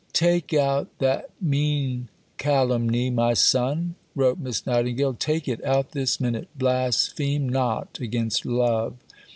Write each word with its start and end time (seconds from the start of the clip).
"Take 0.13 0.51
out 0.51 0.87
that 0.97 1.29
mean 1.39 2.09
calumny, 2.39 3.11
my 3.11 3.35
son," 3.35 3.93
wrote 4.15 4.39
Miss 4.39 4.65
Nightingale; 4.65 5.13
"take 5.13 5.47
it 5.47 5.63
out 5.63 5.91
this 5.91 6.19
minute; 6.19 6.47
blaspheme 6.57 7.47
not 7.47 7.99
against 7.99 8.43
Love." 8.43 8.95